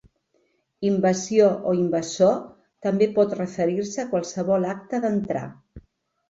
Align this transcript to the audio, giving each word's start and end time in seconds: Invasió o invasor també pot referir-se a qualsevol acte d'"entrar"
Invasió 0.91 1.49
o 1.71 1.73
invasor 1.79 2.31
també 2.87 3.09
pot 3.19 3.37
referir-se 3.41 4.03
a 4.05 4.07
qualsevol 4.15 4.67
acte 4.73 5.03
d'"entrar" 5.07 5.45